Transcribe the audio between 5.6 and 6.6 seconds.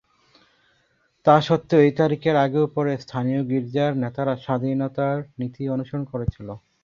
অনুসরণ করেছিল।